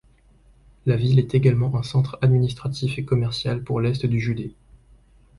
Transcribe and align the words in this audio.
La 0.87 0.95
ville 0.95 1.19
est 1.19 1.35
également 1.35 1.75
un 1.77 1.83
centre 1.83 2.17
administratif 2.23 2.97
et 2.97 3.05
commercial 3.05 3.63
pour 3.63 3.79
l'est 3.81 4.03
du 4.07 4.19
județ. 4.19 4.53